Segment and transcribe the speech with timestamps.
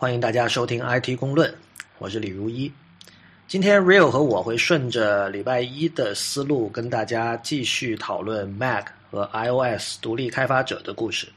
[0.00, 1.52] 欢迎大家收听 IT 公论，
[1.98, 2.72] 我是李如一。
[3.46, 11.28] 今天 Real 和我会顺着礼拜一的思路，跟大家继续讨论 Mac 和 iOS 独立开发者的故事。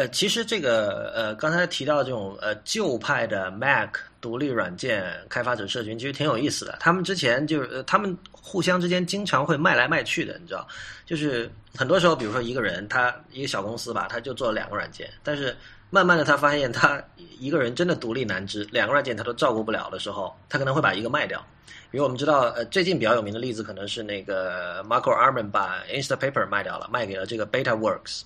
[0.00, 6.78] 呃，其实这个呃，刚才提到这种呃旧派的 Mac 独立软件开发者社群，其实挺有意思的。
[6.80, 10.66] 他们之前就是呃他们互相之间经常会卖来卖去的，你知道？
[11.04, 15.54] 就是很多时候，比如说一个人他一个小公司吧，他就做了两个软件，但是
[15.90, 16.98] 慢慢的他发现他
[17.38, 21.44] 一个人真的独立难支，两个软件他都照顾不了的时候，他可能会把一个卖掉。
[21.90, 28.22] 比如我们知道，呃，最近比较有名的例子可能是那个 Marco Arman 把 Instapaper 卖掉了，卖给了这个 BetaWorks。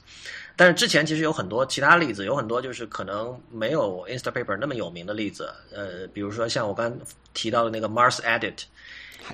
[0.56, 6.96] 但是之前其实有很多其他例子，有很多就是可能没有 Instapaper 那么有名的例子，呃，比如说像我刚
[7.32, 8.62] 提到的那个 Mars Edit，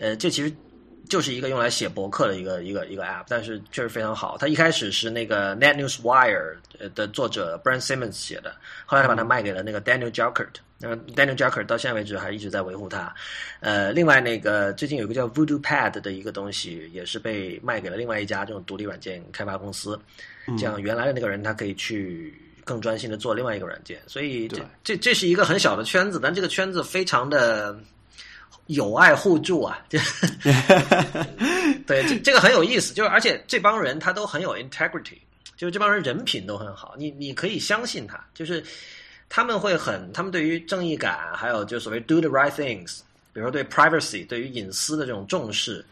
[0.01, 0.51] 呃，这其实
[1.11, 4.39] 就是一个用来写博客的一个一个一个 App，但是确实非常好。
[4.39, 6.57] 它一开始是那个 NetNewsWire
[6.95, 8.55] 的作者 Brent Simmons 写的，
[8.87, 13.13] 后来他把它卖给了那个 Daniel Jalkert，那 Daniel Jalkert 到现在为止还一直在维护它。
[13.59, 19.99] 呃，另外那个最近有个叫 Voodoo Pad 的一个东西，也是被卖给了另外一家这种独立软件开发公司。
[20.57, 27.77] 这样原来的那个人他可以去更专心的做另外一个软件，所以这这这是一个很小的圈子，但这个圈子非常的
[28.75, 29.79] 友爱互助啊。
[29.89, 29.99] 这
[31.87, 35.19] 对，这这个很有意思，就是而且这帮人他都很有 integrity，
[35.57, 38.63] 就是这帮人人品都很好，你你可以相信他，就是
[39.29, 43.01] 他们会很，他们对于正义感，还有就所谓 do the right things，
[43.33, 45.85] 比如说对 privacy，对于隐私的这种重视，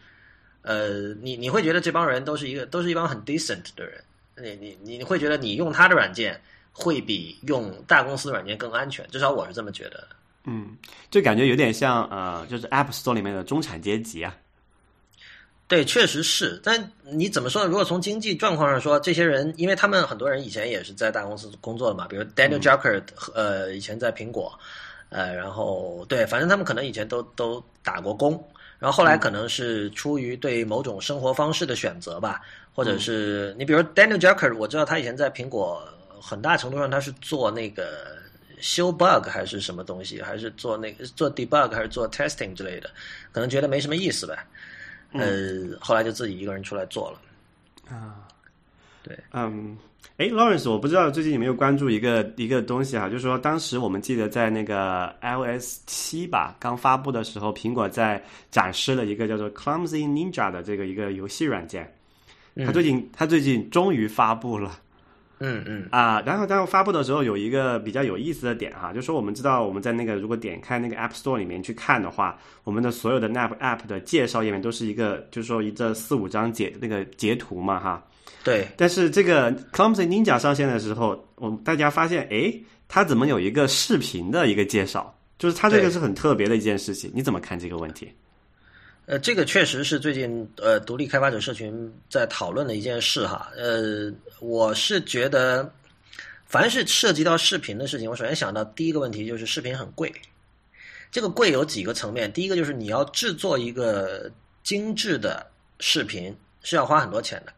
[0.61, 4.03] 呃，你你会觉得这帮人都是一个都是一帮很 decent 的人。
[4.41, 6.39] 你你你会觉得你用他的软件
[6.71, 10.07] 会比用大公司的软件更安全，至少我是这么觉得。
[10.45, 10.77] 嗯，
[11.11, 14.35] 就感觉有点像呃，就是 App Store 里面的中产阶级啊。
[15.67, 16.59] 对，确实是。
[16.63, 17.67] 但你怎么说呢？
[17.69, 22.99] 如果从经济状况上说，这些人，因为他们很多人以前也是在大公司工作的嘛，比如 Daniel Jucker，
[23.35, 24.57] 呃，以前在苹果，
[25.09, 28.31] 呃，然后对，反正他们可能以前都都打过工，
[28.79, 32.41] 然后后来可能是出于对某种生活方式的选择吧。
[32.73, 35.83] 或者是你比如 Daniel Jucker，我知道他以前在苹果，
[36.21, 38.17] 很大程度上他是做那个
[38.59, 42.89] 修 bug 还是什么东西，还是做那个做 debug 还是做 testing 之类的，
[43.31, 44.45] 可能觉得没什么意思吧，
[45.13, 47.21] 呃，后来就自己一个人出来做了。
[47.95, 48.27] 啊，
[49.01, 49.77] 对，嗯，
[50.17, 61.91] 哎，Lawrence，我不知道最近有没有关注一个一个东西啊，就是说当时我们记得在那个 iOS 七吧刚发布的时候，苹果在展示了一个叫做 Clumsy Ninja 的这个一个游戏软件。
[62.65, 64.77] 他最近，他最近终于发布了，
[65.39, 78.05] 嗯嗯啊，然后当发布的时候有一个比较有意思的点哈，就是说我们知道我们在那个如果点开那个 App Store 里面去看的话，我们的所有的 App App 的介绍页面都是一个，就是说一这四五张截那个截图嘛哈，
[78.43, 78.67] 对。
[78.75, 82.53] 但是这个 Clumsy Ninja 上线的时候，我们大家发现，哎，
[82.87, 85.15] 它怎么有一个视频的一个介绍？
[85.37, 88.11] 就是它这个是很特别的一件事情，你怎么看这个问题？
[89.09, 93.51] 呃，这个确实是最近呃独立开发者社群在讨论的一件事哈。
[93.57, 95.67] 呃，我是觉得，
[96.45, 100.13] 凡是涉及到视频的事情，我首先想到第一个问题就是视频很贵。
[101.09, 104.29] 这个贵有几个层面，第一个就是你要制作一个
[104.61, 105.43] 精致的
[105.79, 107.53] 视频是要花很多钱的。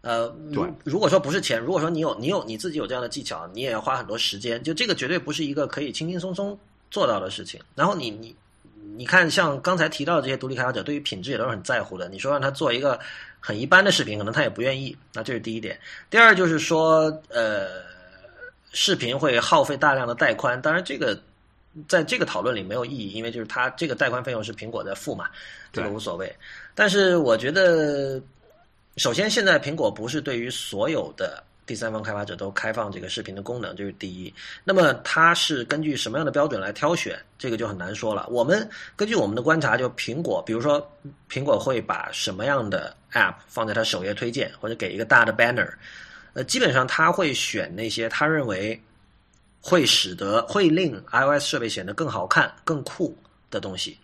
[0.00, 4.62] 呃，如如果说不是钱，如果说你有你有你自己有这样的技巧，你也要花很多时间。
[4.62, 6.58] 就这个绝对不是一个可以轻轻松松
[6.90, 7.60] 做到的事情。
[7.74, 8.34] 然后你你。
[8.96, 12.08] 你看，像刚才提到的这些独立开发者，对于品质也都是很在乎的。
[12.08, 12.98] 你说让他做一个
[13.40, 14.96] 很一般的视频，可能他也不愿意。
[15.12, 15.78] 那这是第一点。
[16.08, 17.68] 第二就是说，呃，
[18.72, 20.60] 视频会耗费大量的带宽。
[20.62, 21.20] 当然，这个
[21.86, 25.28] 在这个讨论里没有意义，因为就是它这个带宽费用是苹果在付嘛，
[25.72, 26.34] 这个无所谓。
[26.74, 28.18] 但是我觉得，
[28.96, 31.42] 首先现在苹果不是对于所有的。
[31.66, 34.32] 第三方开发者都开放这个视频的功能，这是第一。
[34.62, 37.18] 那么它是根据什么样的标准来挑选？
[37.38, 38.26] 这个就很难说了。
[38.30, 40.80] 我们根据我们的观察，就苹果，比如说
[41.28, 45.68] 苹果会把什么样的 App 放在它首页推荐，或者给一个大的 banner，
[46.34, 48.80] 呃，基本上他会选那些他认为
[49.60, 53.16] 会使得会令 iOS 设备显得更好看、更酷
[53.50, 53.98] 的东西。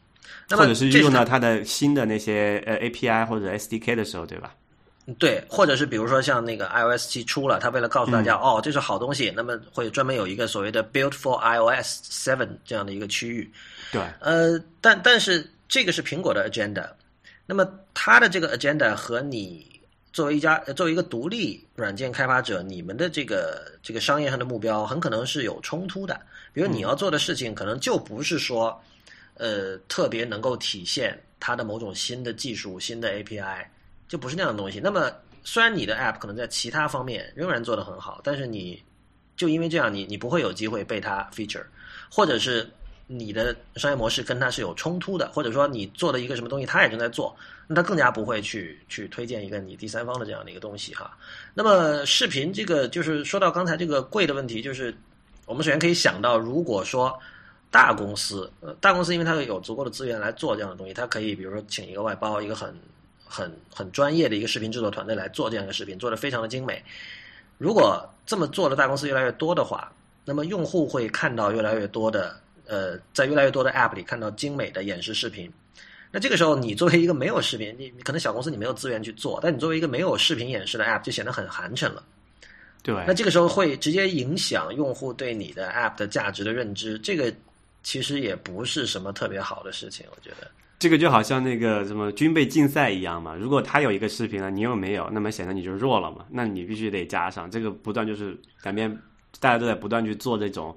[0.51, 4.55] 或者是用到它的新的那些呃 API 或者 SDK 的时候，对吧？
[5.19, 13.53] 对，或者是比如说像那个 iOS 七出了，他为了告诉大家哦，这是好东西，那么会专门有一个所谓的 Build for iOS Seven 这样的一个区域。
[13.91, 16.89] 对，呃，但但是这个是苹果的 agenda，
[17.47, 19.81] 那么它的这个 agenda 和你
[20.13, 26.21] 作为一家作为一个独立软件开发者，你们的这个这个商业上的目标很可能是有冲突的。
[26.53, 28.81] 比如你要做的事情，可能就不是说
[29.35, 31.21] 呃特别能够体现。
[31.45, 33.65] 它的某种新的技术、新的 API，
[34.13, 34.79] 就不是那样的东西。
[34.79, 35.11] 那么
[35.43, 38.79] 虽然你的 App 可能在其他方面仍然做得很好，但是你
[39.39, 41.65] 就因为这样，你你不会有机会被它 feature，
[42.11, 42.69] 或者是
[43.07, 47.35] 你的商业模式跟它是有冲突的，或者说你做的一个什么东西，它也正在做，
[47.67, 51.17] 那它更加不会去去推荐一个你第三方的这样的一个东西哈。
[51.55, 54.95] 那么视频这个就是说到刚才这个贵的问题，就是
[55.47, 57.19] 我们首先可以想到，如果说
[57.71, 62.79] 大公司，呃，大公司因为它有足够的资源来做这样的东西，它可以比如说请一个外包，一个很
[63.33, 66.85] 很很专业的一个视频制作团队来做这样一个视频，做的非常的精美。
[67.57, 69.91] 如果这么做的大公司越来越多的话，
[70.27, 75.51] 那么用户会看到越来越多的呃，在越来越多的 App 里看到精美的演示视频。
[76.11, 82.05] 那这个时候，你作为一个没有视频，你可能小公司你没有资源去做，但你作为一个没有视频演示的 App 就显得很寒碜了。
[82.83, 87.33] 对，那这个时候会直接影响用户对你的 App 的价值的认知，这个
[87.83, 90.51] 其实也不是什么特别好的事情，我觉得。
[90.83, 97.49] 这个就好像那个什么军备竞赛一样嘛，如果他有一个视频了，你又没有，那么显得你就弱了嘛，那你必须得加上。
[97.49, 98.91] 这个不断就是两边
[99.39, 100.77] 大家都在不断去做这种，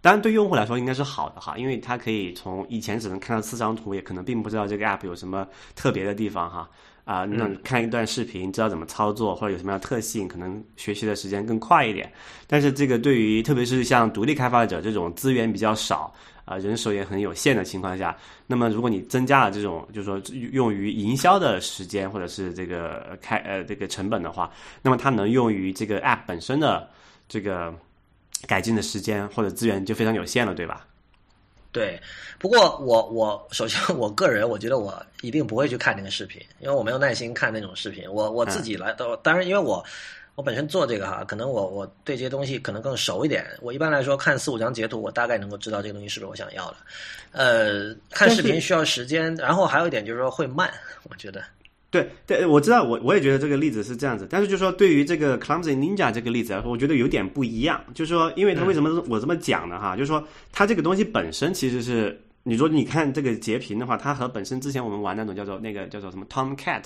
[0.00, 5.46] 当然对用户来说应该是好的哈，因为他可以从以前只能看到四张图，也可能并不知道这个 App 有什么
[5.76, 6.68] 特别的地方哈。
[7.04, 12.10] 啊，那看一段视频，知道怎么操作或者有什么样特性，可能学习的时间更快一点。
[12.46, 16.12] 但是这个对于特别是像独立开发者这种资源比较少
[16.44, 20.20] 啊，人手也很有限的情况下，那么如果你增加了这种就是说
[20.52, 24.52] 用于营销的时间或者是这个开呃这个成本的话，
[24.82, 26.88] 那么它能用于这个 App 本身的
[27.28, 27.74] 这个
[28.46, 30.86] 改进的时间或者资源就非常有限了，对吧？
[31.72, 32.00] 对，
[32.38, 38.04] 不过我我首先我个人我觉得我一定不会去看那个视频，因为我没有耐心看那种视频。
[38.08, 39.84] 我我自己来到，当然因为我
[40.34, 43.46] 我本身做这个哈，可能我我对这些东西可能更熟一点。
[43.60, 46.76] 我一般来说看四五张截图，我大概能够知道这个东西是不是我想要的。
[47.32, 50.72] 呃，看视频需要时间，然后还有一点就是说会慢，
[51.08, 51.42] 我觉得。
[51.90, 57.80] 对对，我知道，我我也觉得这个例子是这样子，但是就说对于这个 Clumsy Ninja 这个例子来说，我觉得有点不一样。
[57.94, 59.78] 就是说，因为它为什么我这么讲呢？
[59.78, 66.82] 哈，就是说，它这个东西本身其实是，你说你看这个截屏的话，它和本身之前我们玩那种叫做那个叫做什么 Tomcat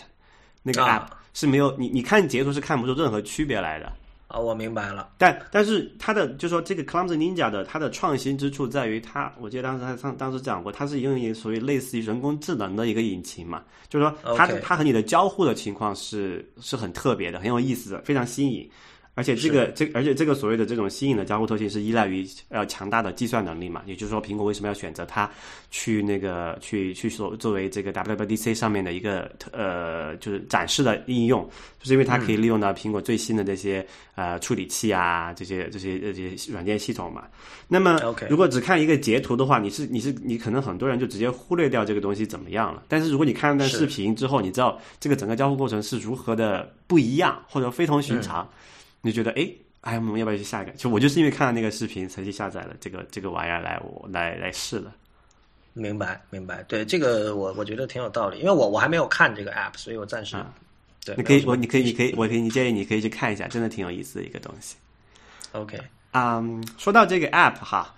[0.62, 3.93] 那个 App 是没有，你你看截图是看不出任何区别来的。
[4.28, 5.08] 啊，我明白了。
[5.16, 18.69] 但但是它的就说这个 Clumsy Ninja 的它的创新之处在于它，我记得当时他上当时讲过，它是用一个属于类似于人工智能的一个引擎嘛，就是说它它和你的交互的情况是是很特别的，很有意思的，非常新颖。
[19.18, 25.28] 而且这个这而且这个所谓的这种新颖的交互特性是依赖于呃强大的计算能力嘛，也就是说苹果为什么要选择它
[25.72, 31.42] 去那个去去所作为这个 WWDC 上面的一个呃就是展示的应用，
[31.80, 33.84] 就是因为它可以利用到苹果最新的这些
[34.14, 37.24] 呃处理器啊这些这些这些软件系统嘛。
[37.66, 37.98] 那么
[38.30, 42.84] 如果只看一个截图的话，你是你是你可能很多人就直接忽略掉这个东西怎么样了。
[42.86, 48.48] 但是如果你看了段视频之后，你知道这个整个交互过程是如何的不一样或者非同寻常。
[49.00, 49.48] 你觉得哎
[49.80, 50.72] 哎，我们要不要去下一个？
[50.72, 54.92] 就我就是因为看了那个视频才去下载了这个这个玩意儿来我来来试的。
[55.72, 60.36] 明白明白，对这个我我觉得挺有道理，因为我我还没有看这个 app，所以我暂时
[61.04, 61.14] 对。
[61.16, 64.76] 你可以我你可以你可以我给你建议你可以去看一下，真的挺有意思的一个东西。
[65.52, 65.78] OK，
[66.12, 67.94] 嗯，说到这个 app 哈。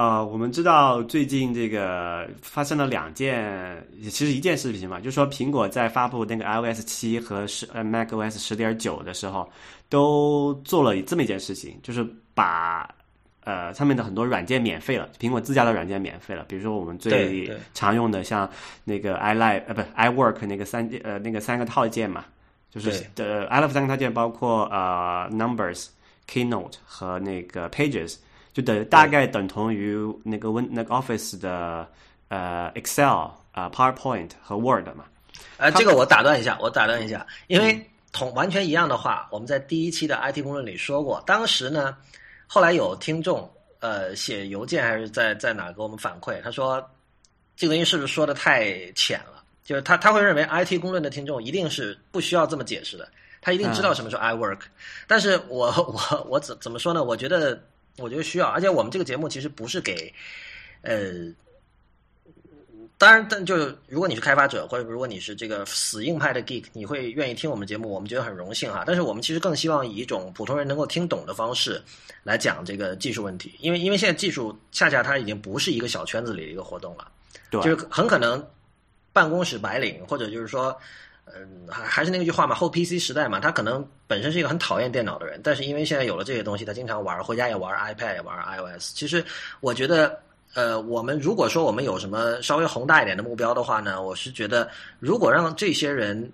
[0.00, 9.46] 呃，我们知道最近这个发生了两件，其实一件事情嘛，就是说苹果在发布那个 iOS 七和十呃 macOS 十点九的时候，
[9.90, 12.88] 都做了这么一件事情，就是把
[13.44, 18.48] 呃上面的很多软件免费了，苹果自家的软件免费了，比如说我们最常用的像
[18.84, 22.24] 那个 iLive 呃不 iWork 那个三呃那个三个套件嘛，
[22.70, 25.88] 就是的 iLive 三个套件包括呃 Numbers、
[26.26, 28.16] Keynote 和那个 Pages。
[28.52, 31.86] 就等大概等同于那个 Win 那个 Office 的
[32.28, 35.04] 呃 Excel 啊 PowerPoint 和 Word 嘛。
[35.56, 41.22] 呃，这个我打断一下，我打断一下，因为同完全一样的话，我们在第一期的 IT 公论里说过。
[41.26, 41.96] 当时呢，
[42.46, 46.84] 后来有听众呃写邮件还是在在哪给我们反馈，他说
[47.56, 49.42] 这个东西是不是说的太浅了？
[49.64, 53.08] 就是他他会认为 IT 公论的听众一定是不需要这么解释的，
[53.40, 54.60] 他一定知道什么是 I work。
[55.06, 57.04] 但是我我我怎怎么说呢？
[57.04, 57.62] 我觉得。
[58.00, 60.12] 我觉得需要，而且我们这个节目其实不是给，
[60.82, 61.32] 呃，
[62.98, 68.84] 当然，但就如果你是开发者，或者如果你是这个死硬派的 geek，你会愿意听我们节目，我们觉得很荣幸哈。
[68.86, 71.82] 但是我们其实更希望以一种普通人能够听懂的方式
[72.22, 77.10] 来讲这个技术问题，因为因为现在技术恰恰它已经不是一个小圈子里的一个活动了，
[77.50, 78.44] 对，就是很可能
[79.12, 80.76] 办公室白领或者就是说。
[81.36, 88.94] 嗯，还还是那句话嘛，后 PC 时代嘛，他可能本身是一个很讨厌电脑的人，但是因为现在有了这些东西，他经常玩，回家也玩 iPad，也玩 iOS。
[88.94, 89.24] 其实
[89.60, 90.18] 我觉得，
[90.54, 94.68] 呃，我们如果说我们有什么稍微宏大一点的目标的话呢，我是觉得，
[94.98, 96.30] 如果让这些人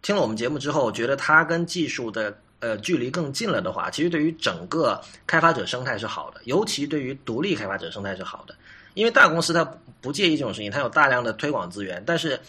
[0.00, 8.54] 听了我们节目之后，觉得他跟技术的呃距离更近了的话，其实对于整个开发者生态是好的，尤其对于独立开发者生态是好的，
[8.94, 9.64] 因为大公司它
[10.00, 12.40] 不介意这种事情，它有大量的推广资源，但是。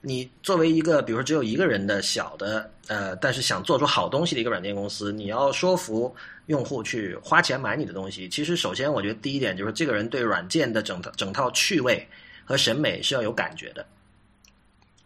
[0.00, 6.14] 你作为一个，比如说只有一个人的小的，呃，但是想做出好东西的一个软件公司，你要说服
[6.46, 12.06] 用户去花钱买你的东西，其实首先我觉得第一点就是这个人对软件的整套整套趣味
[12.44, 13.84] 和审美是要有感觉的。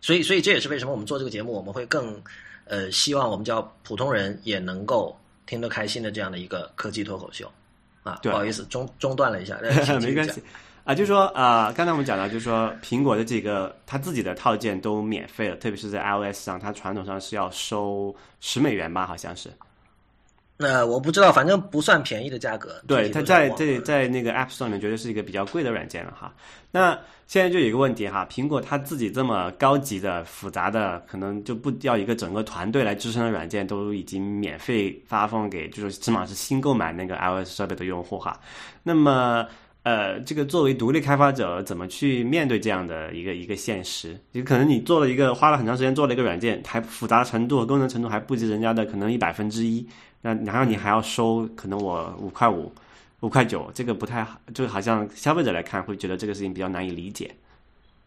[0.02, 2.20] 所以，所以这也是为什么我们做这个节目，我们会更
[2.64, 7.50] 呃希望我们叫普通人也能够听得开心的这样的一个科技脱口秀
[8.02, 8.20] 啊。
[8.22, 9.58] 不好意思，中中断了一下，
[10.00, 10.42] 没关系。
[10.82, 19.50] 啊，就是说啊，刚才我们讲到，就是说苹果的这个它自己的套件都免费了，特别是在 iOS 上，它传统上是要收十美元吧，好像是。
[20.56, 22.82] 那我不知道，反正不算便宜的价格。
[22.86, 26.34] 对，它在在在那个 App Store 里面，绝对是一个比较贵的软件了哈。
[26.70, 38.38] 那现在就有一个问题哈，苹果它自己这么高级的、复杂的，可能就不要一个整个团队来支撑的软件，都已经免费发放给，就是起码是新购买那个 iOS 设备的用户哈。
[38.82, 39.46] 那么。
[39.82, 44.14] 呃，这个作为独立开发者，怎么去面对这样的一个一个现实？
[44.30, 49.86] 就可能你做了一个花了很长时间做了一个软件，还复杂程度和、功能程度还不及人家的可能一百分之一，
[50.20, 52.70] 那然后你还要收可能我五块五、
[53.20, 57.34] 五块九，这个不太好，就好像消费者来看会觉得这个事情比较难以理解。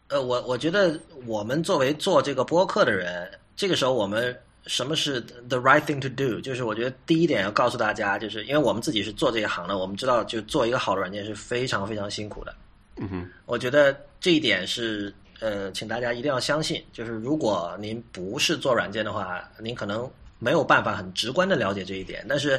[0.08, 4.36] 呃，我我觉得我们作为做这个播客的人，这个时候我们。
[4.66, 6.40] 什么是 the right thing to do？
[6.40, 12.54] 就是我觉得第一点要告诉大家，就是因为我们自己是做这一行的，我们知道就做一个好的软件是非常非常辛苦的。
[12.96, 16.82] 嗯哼，我觉得这一点是呃，请大家一定要相信。
[16.92, 22.24] 就是如果您不是做软件的话，您可能没有办法很直观的了解这一点。
[22.28, 22.58] 但是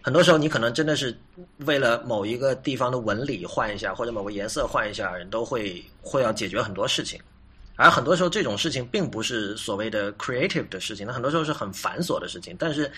[0.00, 1.14] 很多时候，你可能真的是
[1.66, 7.20] 为了某一个地方的纹理换一下，或者某个颜色换一下，人都会会要解决很多事情。
[7.76, 12.56] 而很多时候，这种事情并不是所谓的 creative 的事情，那很多时候是很繁琐的事情。
[12.58, 12.90] 但是，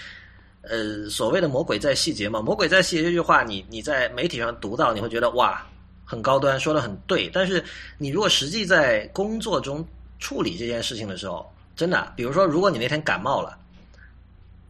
[0.63, 5.67] 呃，所谓的魔鬼在细节嘛，魔鬼在细节这句话，你你在媒体上读到，你会觉得哇，
[6.05, 7.29] 很高端，说的很对。
[7.33, 7.63] 但是，
[7.99, 9.85] 你如果实际在工作中
[10.21, 13.59] 处理这件事情的时候，真的，比如说，如果你那天感冒了，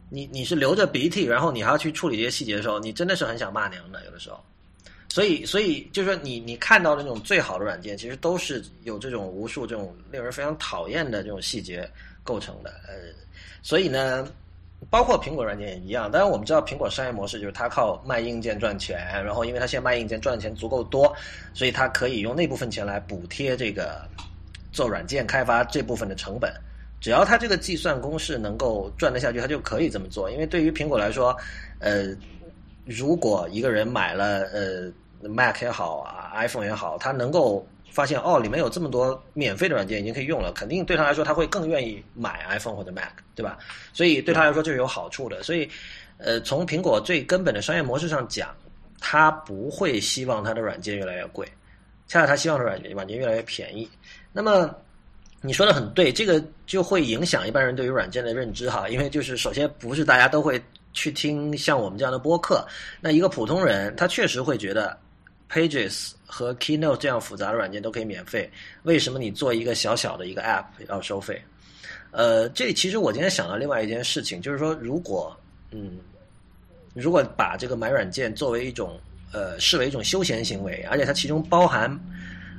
[0.09, 4.43] 你你是流着鼻涕，然后你还要去处理这些细节的时候，你真的是很想骂娘的，有的时候。
[5.11, 11.89] 所以，所以就是说，你你看到的那种最好的软件，其实都是有这种无数这种令人非常讨厌的这种细节
[12.23, 12.69] 构成的。
[12.87, 12.93] 呃，
[13.63, 14.27] 所以呢，
[14.87, 16.11] 包括苹果软件也一样。
[16.11, 21.11] 当然，我们知道苹果商业模式就是它靠卖硬件赚钱，然后因为它现在卖硬件赚的钱足够多，
[21.55, 24.07] 所以它可以用那部分钱来补贴这个
[24.71, 26.53] 做软件开发这部分的成本。
[27.01, 30.29] 只要它这个计算公式能够赚得下去，它就可以这么做。
[30.29, 31.35] 因为对于苹果来说，
[31.79, 32.15] 呃。
[32.89, 34.91] 如果一个人买了呃
[35.29, 43.59] Mac 也好啊，iPhone 也好，他能够发现哦，里面有这么多免费的软件已经可以用了，肯定对他来说他会更愿意买 iPhone 或者 Mac，对吧？
[43.93, 45.43] 所以对他来说就是有好处的。
[45.43, 45.69] 所以，
[46.17, 48.55] 呃，从苹果最根本的商业模式上讲，
[48.99, 51.45] 他不会希望他的软件越来越贵，
[52.07, 53.87] 恰恰他希望的软件软件越来越便宜。
[54.33, 54.73] 那么
[55.41, 60.59] 你说的很对，这个就会影响一般人对于软件的认知哈，因为就是首先不是大家都会。
[60.91, 62.67] 去听像我们这样的播客，
[62.99, 64.97] 那一个普通人他确实会觉得
[65.49, 68.49] ，Pages 和 Keynote 这样复杂的软件都可以免费，
[68.83, 71.41] 为什么你做一个小小的一个 App 要收费？
[72.11, 75.35] 呃，这其实我今天想到另外一件事情，就是说，如果
[75.71, 75.97] 嗯，
[76.95, 78.99] 如果把这个买软件作为一种
[79.31, 81.95] 呃视为一种休闲行为，而且它其中包含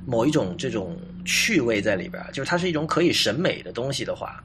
[0.07, 4.41] 某一种这种趣味在里边，就是它是一种可以审美的东西的话，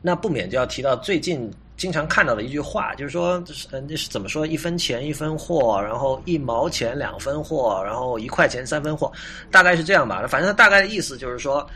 [0.00, 1.52] 那不免就要提到最近。
[1.76, 4.46] 经常看到的一句话，就是说，嗯，那是怎么说？
[4.46, 9.10] 一分钱一分货，然后一毛钱两分货，然后一块钱三分货，
[9.50, 10.24] 大概是这样吧。
[10.28, 11.68] 反正它大概的意思就是说，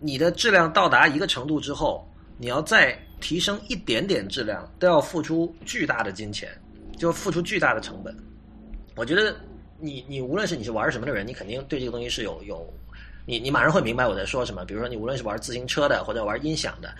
[0.00, 6.48] 你的质量到达一个程度之后，你要再提升一点点质量，都要付出巨大的金钱，
[6.96, 8.16] 就付出巨大的成本。
[8.96, 9.36] 我觉得，
[9.78, 12.66] 你你无论是你是玩什么的人，你肯定对这个东西是有有，
[13.24, 14.64] 你你马上会明白我在说什么。
[14.64, 16.92] 比如说，你无论是玩自行车的，或者玩音响的。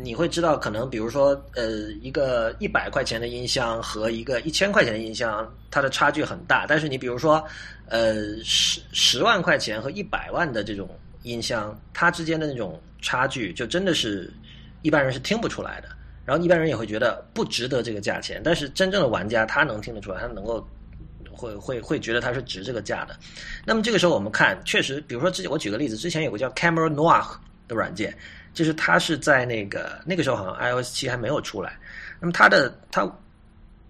[0.00, 6.66] 你会知道，可能比如说，呃，一个一百块钱的音箱和一个一千块钱的音箱，它的差距很大。
[6.68, 7.42] 但是你比如说，
[7.88, 10.88] 呃，十十万块钱和一百万的这种
[11.22, 14.30] 音箱，它之间的那种差距，就真的是
[14.82, 15.88] 一般人是听不出来的。
[16.24, 18.42] 然后一般人也会觉得不值得这个价钱。
[18.44, 20.68] 但是真正的玩家，他能听得出来，他能够
[21.32, 23.16] 会会会觉得它是值这个价的。
[23.64, 27.26] 那么这个时候我们看，确实，比如说之前我举个例子，之前有个叫 Camera Noir
[27.66, 28.14] 的软件。
[28.54, 31.78] 就是它是在那个那个时候，好像 iOS 七还没有出来。
[32.20, 33.10] 那么它的它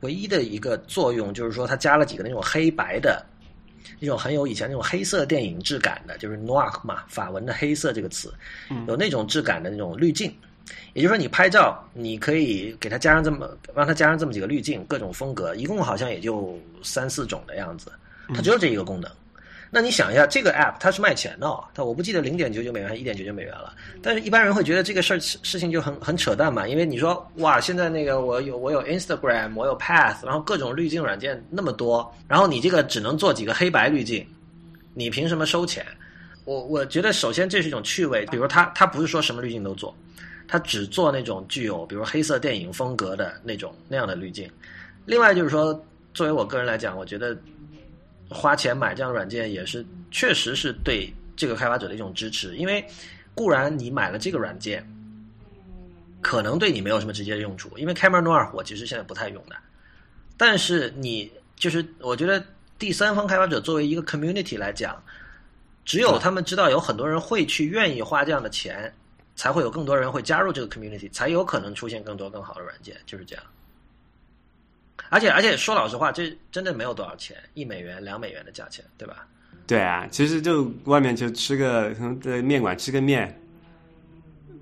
[0.01, 3.25] 唯一的一个作用就是说，它加了几个那种黑白的
[3.99, 8.33] 那种很有以前那种黑色电影质感的，就是 noir 嘛，法文的黑色这个词，
[8.87, 10.33] 有那种质感的那种滤镜。
[10.93, 17.91] 也就是说，你拍照，你可以给它加上这么，让它加上这么几个滤镜，各种风格，一共好像也就三四种的样子，
[18.35, 19.11] 它只有这一个功能。
[19.71, 23.75] 那你想一下，这个 app 它是卖钱的，哦它我不记得零点九九美元还是一点九九美元了。
[24.03, 34.27] 但是一般人会觉得这个事儿事情就很很扯淡嘛，因为你说哇，现在那个我有我有 Instagram，我有 Path，然后各种滤镜软件那么多，然后你这个只能做几个黑白滤镜，
[34.95, 35.85] 你凭什么收钱？
[36.47, 39.95] 我我觉得首先这是一种趣味，比如它它不是说什么滤镜都做，
[40.49, 44.51] 它只做那种具有比如黑色电影风格的那种那样的滤镜。
[45.05, 45.79] 另外就是说，
[46.15, 47.37] 作为我个人来讲，我觉得。
[48.29, 52.57] 花钱买这样的软件也是，确实是对这个开发者的一种支持。
[52.57, 52.85] 因为
[53.35, 54.87] 固然你买了这个软件，
[56.21, 59.57] 可能对你没有什么直接的用处，因为 Camera Noir 我其实现在不太用的。
[60.37, 62.45] 但是你就是我觉得
[62.79, 65.03] 第三方开发者作为一个 community 来讲，
[65.85, 68.93] 只有他们知道有很多人会去愿意花这样的钱，
[69.35, 73.45] 才会有更多人会加入这个 community，才有可能出现更多更好的软件，就是这样。
[75.09, 79.27] 而且而且说老实话，这真的没有多少钱，一美元、两美元的价钱，对吧？
[79.67, 83.39] 对啊，其实就外面就吃个在面馆吃个面，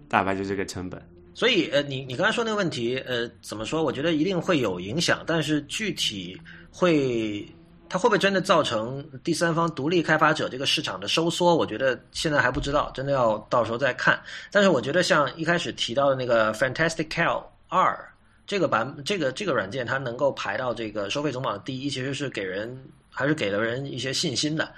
[0.08, 1.00] 大概就这个成本。
[1.32, 3.84] 所以呃，你你刚才说那个问题，呃，怎么说？
[3.84, 6.40] 我觉得一定会有影响，但是具体
[6.72, 7.46] 会
[7.88, 11.54] 它会不会真的造成第三方独立开发者这个市场的收缩？
[11.54, 14.20] 我觉得现在还不知道，真的要到时候再看。
[14.50, 17.96] 但是我觉得像一开始提到的那个 Fantastic Cal 二。
[18.46, 24.72] 这个版这个这个软件它能够排到这个收费总榜第一，其实是给人还是给了人一些信心的。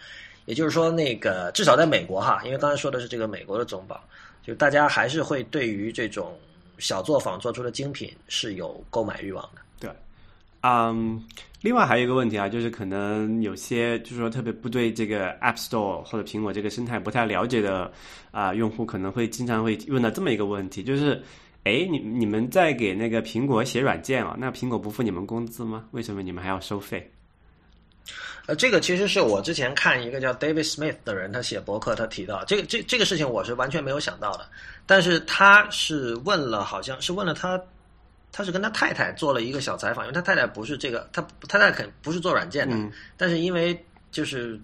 [0.46, 4.00] 也就是说，那个至少在美国哈，因为刚才说的是这个美国的总榜，
[4.42, 6.34] 就大家还是会对于这种
[6.78, 9.60] 小作坊做出的精品是有购买欲望的。
[9.78, 9.90] 对，
[10.62, 11.22] 嗯，
[11.60, 17.92] 另外还有一个问题啊，就是可能有些就是说特别不对这个 App Store 或者苹果这个生态不太了解的
[18.30, 21.22] 啊用户，可能会经常会问到这么一个问题，就是。
[21.68, 24.34] 哎，你你们在给那个苹果写软件啊？
[24.38, 25.84] 那苹果不付你们工资吗？
[25.90, 27.12] 为什么你们还要收费？
[28.46, 34.48] 呃，这个其实是我之前看一个叫 David Smith 的人，他写博客，他提到这个这这个事情，我是完全没有想到的。
[34.86, 37.60] 但是他是问了，好像是问了他，
[38.32, 42.74] 他是跟他太太做了一个小采访，因为他太太不是这个，他太太肯不是做软件的，
[43.18, 43.78] 但是因为
[44.10, 44.58] 就是。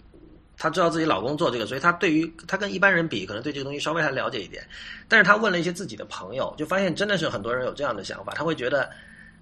[0.56, 4.66] 她知道自己老公做这个，所以她对于她跟一般人比，可能对这个东西稍微还了解一点。
[5.08, 8.32] 但是她问了一些自己的朋友，就发现真的是很多人有这样的想法。
[8.34, 8.90] 他会觉得，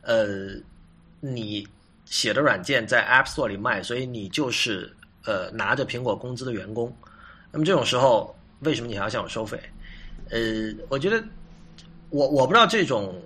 [0.02, 0.50] 呃，
[1.20, 1.66] 你
[2.04, 4.90] 写的软件在 App Store 里卖，所以你就是
[5.24, 6.94] 呃拿着苹果工资的员工。
[7.50, 9.60] 那么这种时候，为什么你还要向我收费？
[10.30, 10.40] 呃，
[10.88, 11.22] 我觉得
[12.10, 13.20] 我我不知道这种。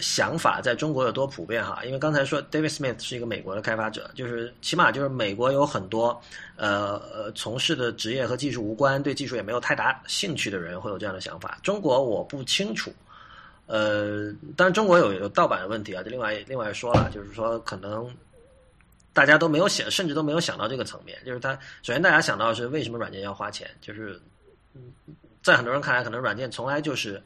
[0.00, 1.84] 想法在中国有多普遍哈？
[1.84, 6.20] 因为刚才说 David Smith 是一个美国的开发者，就是起码就是美国有很多
[6.56, 11.58] 呃呃从事的职业和技术无关，对技术也没有太大兴趣的人会有这样的想法。
[11.62, 12.92] 中国我不清楚，
[13.66, 18.08] 呃，当然中国有有盗版的问题啊，就另外另外说了，就是说可能
[19.12, 24.20] 大家都没有想，甚至都没有想到这个层面，就是他首先大家想到是为什么软件要花钱，就是
[25.42, 27.22] 在很多人看来，可能软件从来就是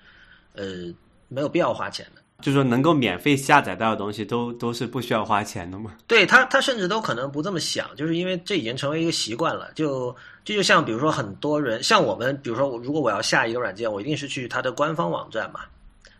[0.54, 0.92] 呃
[1.28, 2.22] 没有必要花钱的。
[2.44, 5.94] 就是说，能够免费下载到的东西，都都是不需要花钱的吗？
[6.06, 9.72] 对他，他甚至都可能不这么想，就是因为这已经成为一个习惯了。
[9.74, 15.60] 就这就像，比如说很多人，像我们，比如说，如果我要下一个软件，我一定是去它的官方网站嘛，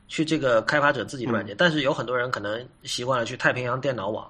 [0.08, 1.54] 去这个开发者自己的软件。
[1.58, 4.26] 但是有很多人可能习惯了去太平洋电脑网。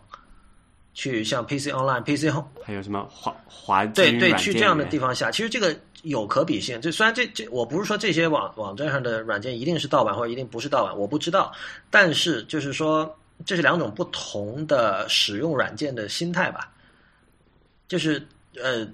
[0.94, 6.80] 去像 PC Online、PC Home，还有什么华华对对，去这样的地方下，其实这个有可比性。
[6.80, 11.52] 就虽然这这，我不是说这些网网站上的软件一定是盗版或者一定不是盗版，我不知道。
[11.90, 13.12] 但是就是说，
[13.44, 16.70] 这是两种不同的使用软件的心态吧。
[17.88, 18.24] 就是
[18.62, 18.86] 呃，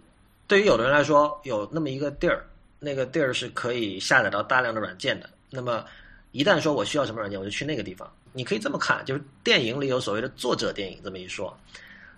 [0.46, 2.44] 对于有的人来说，有那么一个地儿，
[2.78, 5.28] 那个地儿是可以下载到大量的软件的。
[5.50, 5.84] 那么
[6.32, 8.10] 一旦说我需要什么软件，我就去那个地方。
[8.32, 11.56] 你可以这么看，就是电影里有所谓的作者电影这么一说。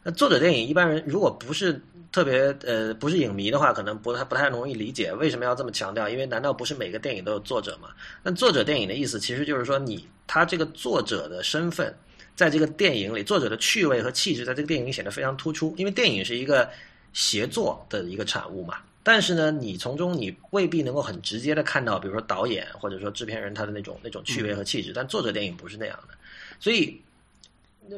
[0.02, 6.08] 那作者电影一般人如果不是特别呃不是影迷的话，可能不太不太容易理解为什么要这么强调。
[6.08, 7.88] 因为难道不是每个电影都有作者吗？
[8.22, 11.94] 那作者电影的意思其实就是说，你他这个作者的身份
[12.36, 15.74] 在这个电影里，作者的趣味和气质在这个电影里显得非常突出。
[15.78, 16.68] 因为电影是一个
[17.14, 18.78] 协作的一个产物嘛。
[19.02, 24.92] 但是呢，你从中你未必能够很直接的看到，比如说导演或者说制片人他的那种那种趣味和气质。
[24.94, 26.14] 但作者电影不是那样的，
[26.60, 27.00] 所以。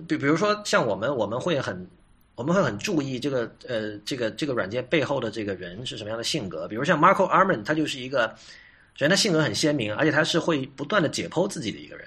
[0.03, 1.87] 比比如说，像我们，我们会很，
[2.35, 6.67] 我们会很注意这个，呃，这个这个软件背后的这个人是什么样的性格。
[6.69, 8.29] 比如像 Marco Arman，他就是一个，
[8.95, 12.07] 首先他性格很鲜明，而且他是会不断的解剖自己的一个人。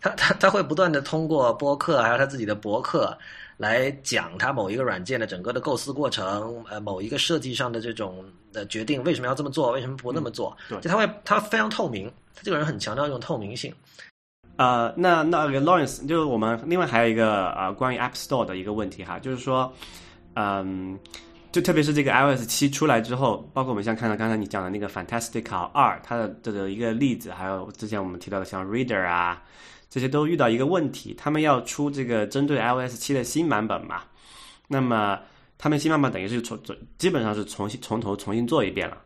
[0.00, 3.18] 他他他会不断的通过播客，还有他自己的博客，
[3.56, 10.56] 来讲他某一个软件的整个的构思过程，呃，某一个设计上的这种的决定，为什么要这么做，为什么不那么做？
[10.68, 13.74] 对就他会他非常透明，他这个人很强调这种透明性。
[14.58, 19.72] 呃，那那个 Lawrence，就是我们另外还有一个呃关于 App Store 的一个问题哈，就是说，
[20.34, 20.98] 嗯，
[21.52, 29.40] 就特别是这个 iOS 七出来之后，包括我们像看到刚才你讲的那个 Fantastic 二，它的这个一个例子，还有之前我们提到的像 Reader 啊，
[29.88, 34.02] 这些都遇到一个问题，他们要出这个针对 iOS 七的新版本嘛，
[34.66, 35.20] 那么
[35.56, 36.58] 他们新版本等于是从
[36.98, 38.98] 基本上是重新从头重新做一遍了。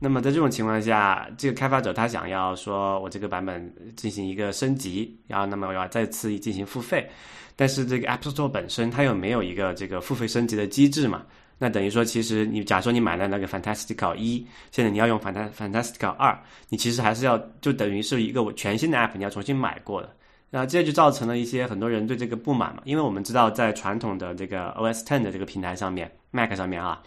[0.00, 7.08] 那么在这种情况下，这个开发者他想要说我这个版本进行一个升级，然后那么我要再次进行付费，
[7.56, 11.24] 但是这个 App Store 本身它又没有一个这个付费升级的机制嘛？
[11.58, 20.14] 那等于说，其实你假如说你买了那个 Fantastical 一，现在你要用 Fant Fantastical 二，你其实还是要就等于是一个全新的 App，你要重新买过的。
[20.50, 27.02] 然后这就造成了一些很多人对这个不满嘛，因为我们知道在传统的这个 OS Ten 的这个平台上面，Mac 上面啊。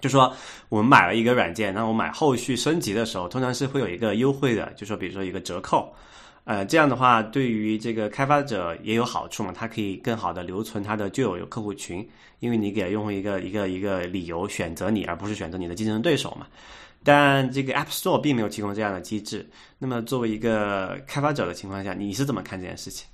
[0.00, 0.32] 就说
[0.68, 5.92] 我们买了一个软件，然后我买后续升级的时候，通常是会有一个优惠的，就说比如说一个折扣，
[6.44, 12.08] 呃，这样的话对于这个开发者也有好处嘛，它可以更好的留存它的旧有客户群，
[12.40, 16.46] 因为你给用户一个一个一个理由选择你，而不是选择你的竞争对手嘛。
[17.04, 23.06] 但这个 App Store 并没有提供这样的机制，那么作为一个开发者的情况下，你是怎么看这件事情？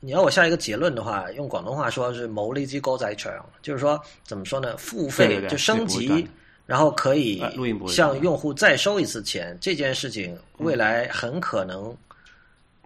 [0.00, 4.76] 你要我下一个结论的话，用广东话说是“牟利机构在场”，就是说怎么说呢？
[4.76, 6.28] 付费就升级，
[6.66, 7.42] 然后可以
[7.88, 11.92] 向用户再收一次钱，这件事情未来很可能。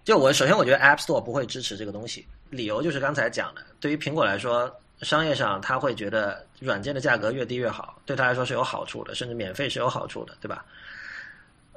[0.05, 10.65] 就我首先我觉得 App Store 不会支持这个东西，理由就是刚才讲的，对于苹果来说，商业上他会觉得软件的价格越低越好，对他来说是有好处的，甚至免费是有好处的，对吧？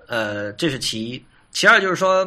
[0.08, 2.26] 呃，这是其一，其二就是说。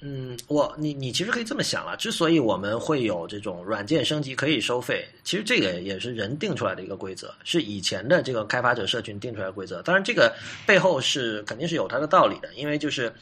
[0.00, 1.96] 嗯，我你你其实可以这么想了。
[1.96, 9.82] 之所以我们会有这种软件升级可以收费，其实这个也是人定出来的一个规则，是以前的这个开发者社群定出来的规则。
[9.82, 10.32] 当然，这个
[10.64, 13.12] 背后是肯定是有它的道理的，因为就是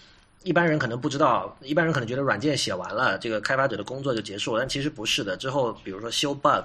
[0.42, 5.34] 一般人可能不知道，一般人可能觉得软件写完了，这个开发者的工作就结束了，但其实不是的。
[5.34, 6.62] 之后比如说修 bug，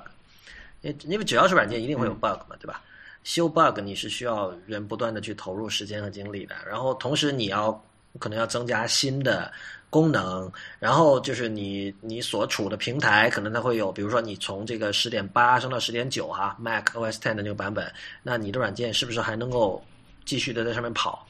[0.82, 2.82] 因因为只要是软件一定会有 bug 嘛，对吧？
[3.24, 7.82] 修 bug 你是需要人不断的去投入时间和精力的，然后同时你要
[8.20, 9.50] 可能要增加新的。
[9.92, 17.92] 功能，然后就是你你所处的平台，可能它会有，比如说你从这个十点八升到十点九哈，Mac OS Ten 的那个版本，
[18.24, 19.84] 那你的软件是不是还能够
[20.26, 21.28] 继续的在上面跑？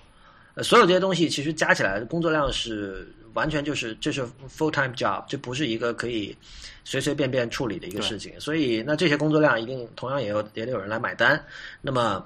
[0.54, 6.36] 呃，所有这些东西其实加起来的工作量是完全就是这是 full time job，这不是一个可以
[6.84, 8.39] 随随便便处理的一个事情。
[8.39, 11.43] 所以那这些工作量一定同样也有也得有人来买单，
[11.82, 12.24] 那么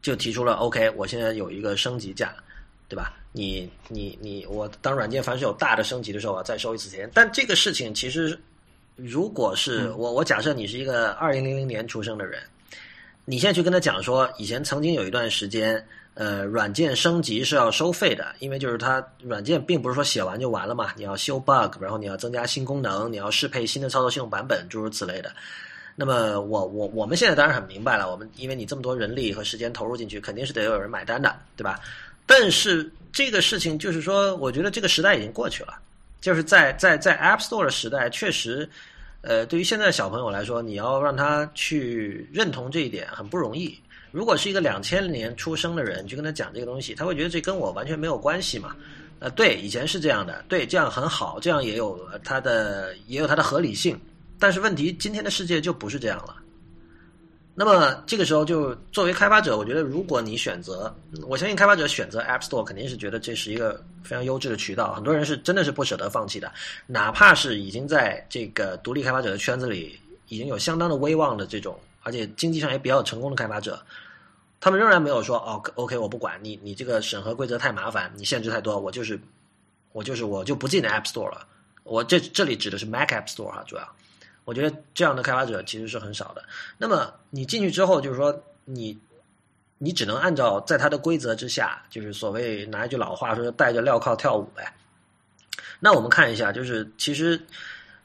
[0.00, 2.32] 就提出了 OK，我现在有一个升级价，
[2.88, 3.14] 对吧？
[3.32, 7.10] 你你你，我当软件凡是有大的升级的时候啊，再收一次钱。
[7.12, 8.38] 但这个事情其实，
[8.94, 12.40] 如果是我我假设你是一个二零零零年出生的人，
[13.26, 25.30] 你现在去跟他讲说，以前曾经有一段时间，呃，软件升级是要收费的，因为就是它软件并不是说写完就完了嘛，你要修 bug，然后你要增加新功能，你要适配新的操作系统版本，诸如此类的。
[25.98, 31.80] 那么我我我们现在当然很明白了，我们因为你这么多人力和时间投入进去，肯定是得有人买单的，对吧？
[32.26, 35.78] 但是这个事情就是说，我觉得这个时代已经过去了。
[36.20, 38.68] 就是在在在 App Store 的时代，确实，
[39.20, 43.78] 呃，对于现在的小朋友来说，你要让他去认同这一点很不容易。
[44.10, 48.74] 如果是一个两千年出生的人，你去跟他讲这个东西，他会觉得这跟我完全没有关系嘛？
[49.20, 53.98] 呃，对，以前是这样的，对，这样很好，这样也有它的也有它的合理性。
[54.38, 56.36] 但是问题，今天的世界就不是这样了。
[57.58, 60.94] 那么这个时候，就作为开发者，我觉得如果你选择，
[61.26, 64.92] 我相信开发者选择 App Store 肯定是觉得这是一个非常优质的渠道。
[64.92, 66.52] 很多人是真的是不舍得放弃的，
[66.86, 73.80] 哪怕是已经在这个独立开发者的圈子里已经有相当的威望的这种，而且经济上也比较成功的开发者，
[74.60, 79.18] 他们仍然没有说哦，OK，我不管你，你这个审核规则太麻烦，你限制太多，我就是
[79.92, 81.46] 我就是我就不进 App Store 了。
[81.84, 83.96] 我这这里指的是 Mac App Store 哈，主要。
[84.46, 86.42] 我觉得这样的开发者其实是很少的。
[86.78, 88.32] 那么你进去之后，就是说
[88.64, 88.96] 你
[89.76, 94.72] 你只能按照在它的规则之下，就是所谓拿一句老话说，带着镣铐跳舞呗。
[95.80, 97.38] 那我们看一下，就是其实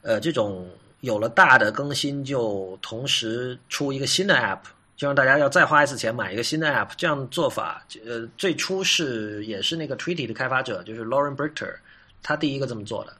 [0.02, 0.68] 呃，这种
[1.00, 4.62] 有了大的更新，就同时出一个新的 App，
[4.96, 11.72] 就让大家要再花一次钱买一个新的 App，这样做法，呃，最初是也是那个 Treaty 的开发者，就是 Lauren Brichter，
[12.20, 13.16] 他第一个这么做的，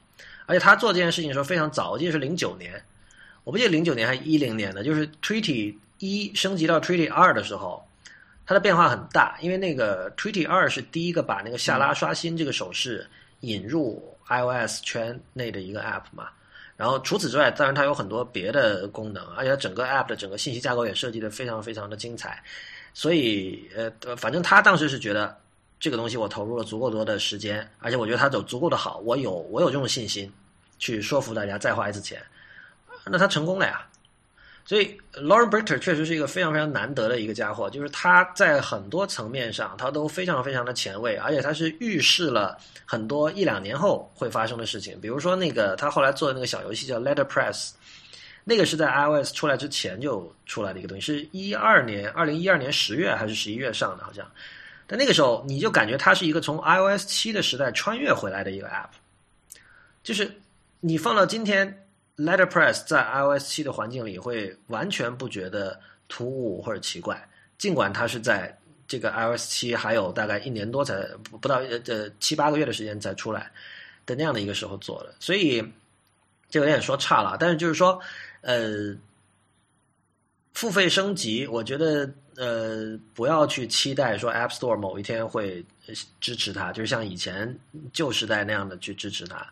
[0.47, 2.83] 而且他做这件事情的时候非常早，我记得是零九年。
[3.45, 7.85] 我不记得零九年还是一零年的，就是 Treaty 一升级到 Treaty 二的时候，
[8.47, 13.07] 它的变化很大，因为那个 Treaty 二是第一个把那个下拉刷新这个手势
[13.41, 16.29] 引入 iOS 圈内的一个 App 嘛。
[16.77, 22.43] 然后除此之外，当然它有很多别的功能，而且它整个 App 的整个信息架构也设计的非常非常的精彩。
[22.95, 25.37] 所以呃，反正他当时是觉得
[25.81, 30.33] 这个东西我投入了足够多的时间，而且我觉得它走足够的好，我有我有这种信心
[30.79, 32.21] 去说服大家再花一次钱，
[33.07, 33.87] 那他成功了呀。
[34.65, 45.01] 所以，Lauren b r i c t e r 确实是一个非常非常难得的一个家伙，就是他在很多层面上，他都非常非常的前卫，而且他是预示了很多一两年后会发生的事情。
[45.01, 47.73] 比如说，那个他后来做的那个小游戏叫 Letterpress，
[48.45, 54.25] 那个是在 iOS 出来之前就出来的一个东西，是一二年，二零一二年十月还是十一月上的，好像。
[54.87, 58.91] 但那个时候，你就感觉它是一个从 iOS 七的时代穿越回来的一个 App，
[60.05, 60.31] 就是
[60.79, 61.82] 你放到今天。
[62.16, 70.94] Letterpress 在 iOS 七的环境里会完全不觉得突兀或者奇怪，尽管它是在这个 iOS 七还有大概一年多才
[71.40, 73.51] 不到呃呃七八个月的时间才出来
[74.05, 75.64] 的那样的一个时候做的，所以
[76.51, 77.37] 这有点说差了。
[77.40, 77.98] 但是就是说，
[78.42, 78.94] 呃，
[80.53, 85.64] 付费升级，我觉得呃不要去期待说 App Store 某一天会
[86.20, 87.59] 支持它，就是像以前
[87.94, 89.51] 旧时代那样的去支持它。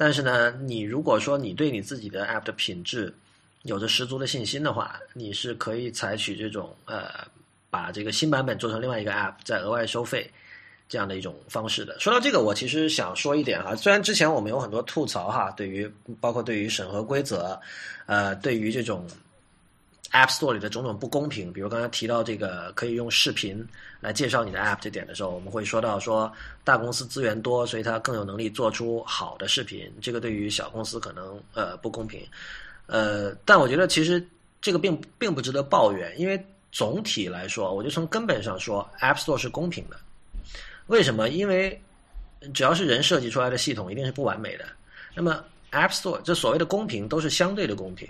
[0.00, 3.12] 但是呢，你如果说你对你自己的 App 的品质
[3.64, 7.10] 有着十足的信心的话，你是可以采取这种呃，
[7.68, 10.30] 把这个新版本做成另外一个 App，再额外收费
[10.88, 12.00] 这样的一种方式的。
[12.00, 15.86] 说到这个，我其实想说一点哈，虽然之前我们有很多吐槽哈，对于
[16.18, 17.60] 包括对于审核规则，
[18.06, 19.06] 呃，对于这种。
[20.12, 23.66] App Store 里的种种不公平，比如刚才提到这个可以用视频
[24.00, 26.32] 来介绍你的 App 这点的时候，我们会说到说
[26.64, 32.26] 大公司资源多，所以它更有能力做出好的视频，这个对于小公司可能呃不公平，
[32.86, 34.26] 呃，但我觉得其实
[34.60, 39.96] 这个并并不值得抱怨，因为总体来说，我就从根本上说，App Store 是公平的。
[40.86, 41.28] 为什么？
[41.28, 41.80] 因为
[42.52, 44.64] 只要是人设计出来的系统，一定是不完美的。
[45.14, 48.08] 那么 App Store 这所谓的公平，都是相对的公平。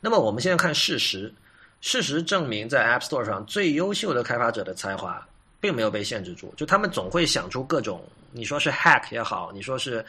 [0.00, 1.32] 那么我们现在看事实，
[1.80, 5.26] 事实证明，在 App Store 上最优秀的开发者的才华
[5.60, 10.04] 并没有被限制住，就他们总会想出各种，你说是 hack 也好，你说是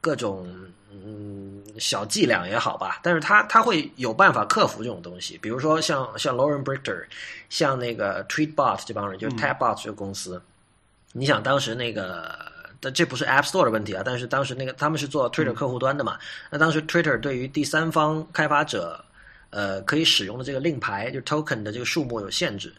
[0.00, 0.48] 各种
[0.90, 7.04] 嗯小伎俩也好吧，但是他他会有办法克服这种东西，比如说像像 Lauren Brichter，
[7.48, 10.40] 像那个 Tweetbot 这帮人，就是 Tabot 这个公司，
[11.12, 12.51] 你想当时那个。
[12.84, 16.18] 但这不是 App Store 的问题啊，但是当时那个他们是做 Twitter 客户端的嘛，
[16.50, 19.02] 那当时 Twitter 对于第三方开发者，
[19.50, 22.74] 呃，可以使用的这个令牌，就 token 的这个数目有限制，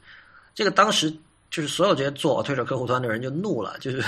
[0.54, 1.10] 这个当时
[1.50, 4.04] 就是所有这些做 Twitter 客户端的人就怒了，就是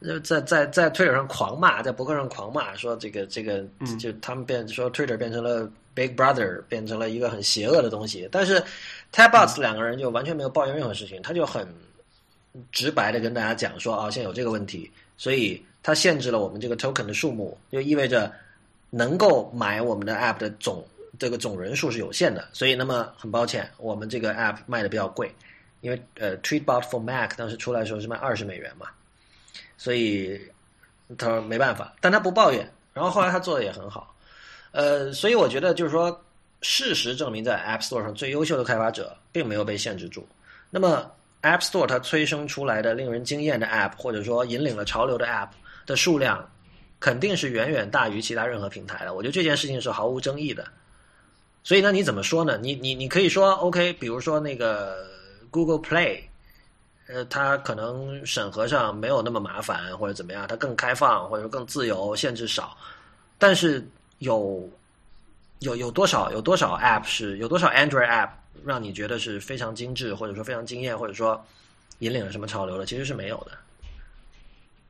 [0.24, 3.62] 在在在 Twitter 上狂骂，在博客上狂骂，说这个这个
[3.98, 8.64] 就他们变说 Twitter 变成了 Big Brother，变成了一个很邪恶的东西，但是
[9.12, 11.68] Tabbots 两个人就完全没有抱怨任何事情，他就很
[12.72, 14.90] 直白的跟大家讲说啊，现在有这个问题。
[15.18, 18.32] 所以它限制了我们这个 token 的数目，就意味着
[18.88, 20.82] 能够买我们的 app 的总
[21.18, 22.48] 这个总人数是有限的。
[22.52, 25.34] 所以，那么很抱歉，我们这个 app 卖的比较贵，
[25.80, 28.86] 因为呃，Tweetbot for Mac 当时出来的时候是卖二十美元嘛，
[29.76, 30.40] 所以
[31.18, 32.66] 他说没办法，但他不抱怨。
[32.94, 34.14] 然后后来他做的也很好，
[34.70, 36.24] 呃，所以我觉得就是说，
[36.62, 40.24] 事实证明，在 App Store 上最优秀的开发者并没有被限制住。
[40.70, 41.10] 那么。
[41.42, 45.50] App Store 它催生出来的令人惊艳的 App，或者说引领了潮流的 App
[45.86, 46.48] 的数量，
[46.98, 49.14] 肯定是远远大于其他任何平台的。
[49.14, 50.66] 我觉得这件事情是毫无争议的。
[51.62, 52.58] 所以呢，你怎么说呢？
[52.60, 55.06] 你你你可以说 OK，比如说那个
[55.50, 56.22] Google Play，
[57.06, 62.76] 呃，它可能审核上没有那么麻烦，或者怎么样，它更开放，或者说更自由，限制少。
[63.38, 63.86] 但是
[64.18, 64.68] 有
[65.60, 68.30] 有有多少有多少 App 是有多少 Android App？
[68.64, 71.44] 让你觉得是非常精致，或者说非常惊艳，或者说
[71.98, 73.52] 引领了什么潮流的，其实是没有的。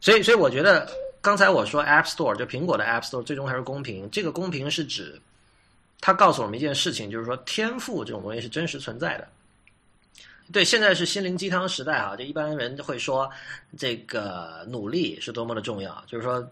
[0.01, 0.89] 所以，所以我觉得
[1.21, 4.09] 刚才我说 App Store 就苹果的 App Store 最终还是公平。
[4.11, 5.21] 这个公平是指
[6.01, 9.29] 它告诉我们一件事情，就是说天赋这种东西是真实存在的。
[10.53, 13.31] 对，现在是心灵鸡汤时代啊，就一般人会说
[13.77, 16.49] 这个努力是多么的重要，就是说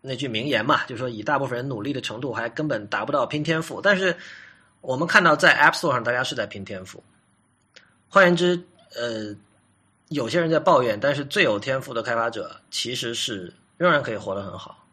[0.00, 4.16] 那句名言嘛，就是说以大部分人努力的程度，还根本达不到拼天赋，但是。
[4.80, 7.02] 我们看到在 App Store 上，大家是在拼天赋。
[8.08, 8.60] 换言之，
[8.96, 9.36] 呃，
[10.08, 14.84] 有些人在抱怨，但是最有天赋的开发者其实是仍然可以活得很好。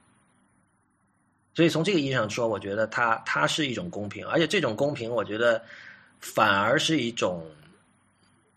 [1.55, 5.59] 所以从这个意义上说，我觉得它它是一种公平，而且这种公平，我觉得
[6.19, 7.43] 反而是一种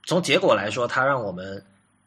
[0.04, 1.64] 从结果来说，它让我们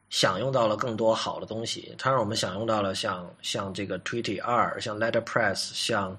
[0.09, 1.95] 享用到了更多好的东西。
[1.97, 6.15] 它让我们享用到了像像这个 Tweety 二，像 Letterpress，像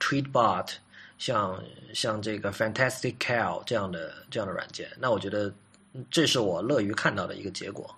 [0.00, 0.72] Tweetbot。
[1.20, 5.52] 像像这个 Fantastic Cal 这样的这样的软件，那我觉得
[6.10, 7.94] 这是我乐于看到的一个结果。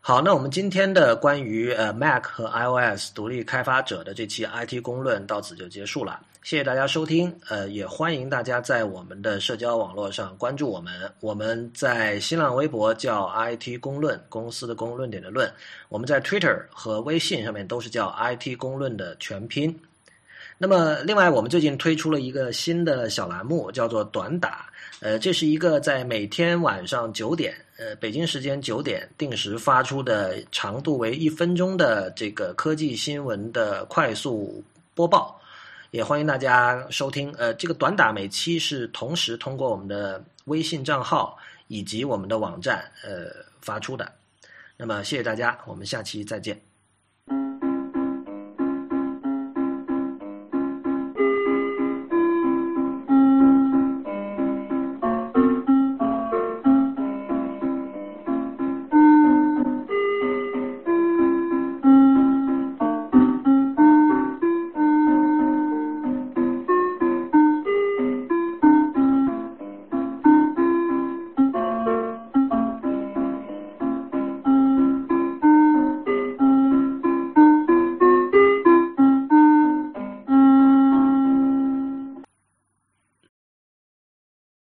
[0.00, 6.20] 好，那我们今天的关于呃 Mac 和 iOS 独立开发者的这期 IT 公论到此就结束了。
[6.42, 11.10] 谢谢大家收听，呃，也欢迎大家在我们的社交网络上关注我们。
[11.20, 15.48] 我们在新浪微博叫 IT 公论，公司的公论点的论；
[15.88, 19.78] 我们在 Twitter 和微信上面都是叫 IT 公论的全拼。
[20.56, 24.70] 那么，另外我们最近推出了一个新的小栏目，叫做短打。
[25.00, 34.62] 呃，这是一个在每天晚上九点，呃，北京时间九点定时发出的，长度为一分钟的这个科技新闻的快速
[34.94, 35.38] 播报。
[35.90, 41.36] 也欢迎大家收听，呃，这个短打每期是同时通过我们的微信账号
[41.68, 43.26] 以及我们的网站，呃，
[43.60, 44.10] 发出的。
[44.76, 46.73] 那么谢谢大家，我们下期再见。